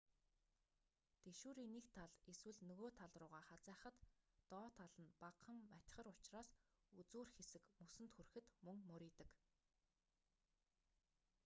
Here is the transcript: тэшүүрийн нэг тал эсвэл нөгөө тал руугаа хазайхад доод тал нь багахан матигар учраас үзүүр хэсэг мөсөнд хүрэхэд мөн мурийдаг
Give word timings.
тэшүүрийн 1.23 1.71
нэг 1.75 1.85
тал 1.97 2.11
эсвэл 2.31 2.59
нөгөө 2.69 2.89
тал 2.99 3.13
руугаа 3.19 3.43
хазайхад 3.49 3.95
доод 4.51 4.73
тал 4.79 4.93
нь 5.03 5.15
багахан 5.23 5.59
матигар 5.71 6.07
учраас 6.13 6.49
үзүүр 6.99 7.27
хэсэг 7.35 7.63
мөсөнд 7.81 8.11
хүрэхэд 8.13 8.45
мөн 8.65 8.79
мурийдаг 8.89 9.29